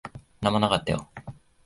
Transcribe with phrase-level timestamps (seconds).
[0.41, 1.11] 何もなかったよ。